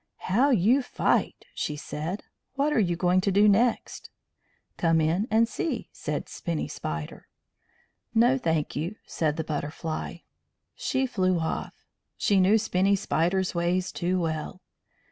"How 0.31 0.49
you 0.49 0.81
fight!" 0.81 1.45
she 1.53 1.75
said. 1.75 2.23
"What 2.55 2.73
are 2.73 2.79
you 2.79 2.95
going 2.95 3.21
to 3.21 3.31
do 3.31 3.47
next?" 3.47 4.09
"Come 4.75 4.99
in 4.99 5.27
and 5.29 5.47
see," 5.47 5.89
said 5.91 6.27
Spinny 6.27 6.67
Spider. 6.67 7.27
"No, 8.15 8.39
thank 8.39 8.75
you," 8.75 8.95
said 9.05 9.37
the 9.37 9.43
Butterfly. 9.43 10.23
She 10.73 11.05
flew 11.05 11.37
off. 11.37 11.85
She 12.17 12.39
knew 12.39 12.57
Spinny 12.57 12.95
Spider's 12.95 13.53
ways 13.53 13.91
too 13.91 14.19
well. 14.19 14.63